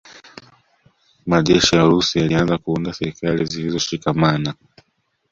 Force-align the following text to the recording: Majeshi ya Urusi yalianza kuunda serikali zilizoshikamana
Majeshi 1.29 1.71
ya 1.75 1.85
Urusi 1.87 2.15
yalianza 2.19 2.57
kuunda 2.61 2.93
serikali 2.97 3.45
zilizoshikamana 3.51 4.49